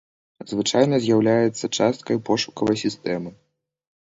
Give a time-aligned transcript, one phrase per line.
[0.51, 3.29] Звычайна з'яўляецца часткай пошукавай сістэмы.